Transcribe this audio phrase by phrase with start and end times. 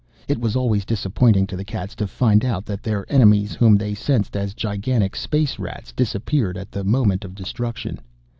[0.27, 3.93] It was always disappointing to the cats to find out that their enemies whom they
[3.93, 7.99] sensed as gigantic space Rats disappeared at the moment of destruction.